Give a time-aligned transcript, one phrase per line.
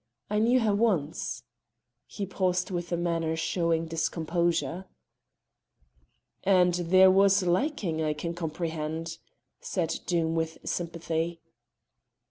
[0.31, 1.43] I knew her once."
[2.07, 4.85] He paused with a manner showing discomposure.
[6.43, 9.19] "And there was liking; I can comprehend,"
[9.59, 11.39] said Doom with sympathy.